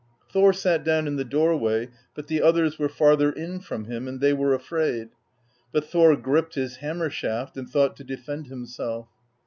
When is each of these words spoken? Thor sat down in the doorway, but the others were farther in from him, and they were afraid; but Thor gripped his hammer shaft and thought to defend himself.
Thor 0.31 0.51
sat 0.51 0.83
down 0.83 1.05
in 1.05 1.17
the 1.17 1.23
doorway, 1.23 1.89
but 2.15 2.25
the 2.25 2.41
others 2.41 2.79
were 2.79 2.89
farther 2.89 3.31
in 3.31 3.59
from 3.59 3.85
him, 3.85 4.07
and 4.07 4.19
they 4.19 4.33
were 4.33 4.55
afraid; 4.55 5.09
but 5.71 5.85
Thor 5.85 6.15
gripped 6.15 6.55
his 6.55 6.77
hammer 6.77 7.11
shaft 7.11 7.55
and 7.55 7.69
thought 7.69 7.95
to 7.97 8.03
defend 8.03 8.47
himself. 8.47 9.09